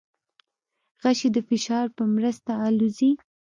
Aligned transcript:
غشی 1.01 1.29
د 1.33 1.37
فشار 1.49 1.85
په 1.97 2.03
مرسته 2.15 2.51
الوزي. 2.67 3.11